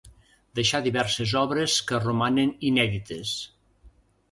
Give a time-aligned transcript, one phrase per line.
[0.59, 3.37] Deixà diverses obres que romanen inèdites.